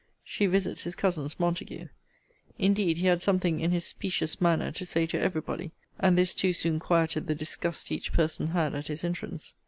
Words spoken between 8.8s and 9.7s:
his entrance.